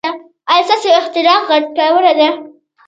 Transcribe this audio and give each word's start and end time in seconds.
ایا 0.51 0.63
ستاسو 0.67 0.89
اختراع 0.99 1.37
ګټوره 1.49 2.13
ده؟ 2.19 2.27